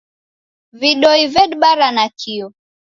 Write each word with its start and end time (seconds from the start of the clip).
Vidoi 0.83 1.21
vedibara 1.37 1.87
nakio. 2.01 2.47